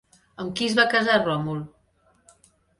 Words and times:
Amb 0.43 0.55
qui 0.59 0.69
es 0.69 0.77
va 0.79 0.85
casar 0.95 1.19
Ròmul? 1.29 1.63